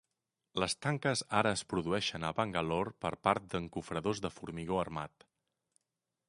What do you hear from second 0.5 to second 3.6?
Les tanques ara es produeixen a Bangalore per part